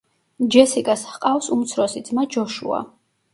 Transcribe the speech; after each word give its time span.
ჯესიკას 0.53 1.03
ჰყავს 1.09 1.51
უმცროსი 1.57 2.03
ძმა 2.09 2.25
ჯოშუა. 2.37 2.83